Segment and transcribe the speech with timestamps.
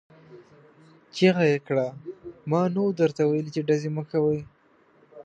[1.15, 1.87] چيغه يې کړه!
[2.49, 4.39] ما نه وو درته ويلي چې ډزې مه کوئ!